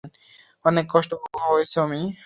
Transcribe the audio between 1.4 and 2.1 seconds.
হচ্ছে ওমি?